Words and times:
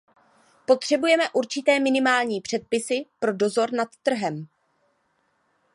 Potřebujeme 0.65 1.29
určité 1.29 1.79
minimální 1.79 2.41
předpisy 2.41 3.05
pro 3.19 3.33
dozor 3.33 3.71
nad 3.73 3.87
trhem. 4.03 4.47